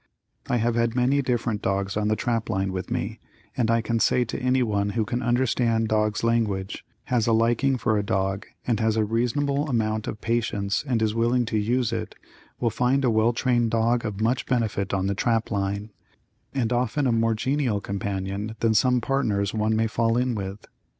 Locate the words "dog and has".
8.03-8.97